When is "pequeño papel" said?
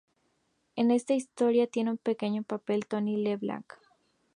1.99-2.87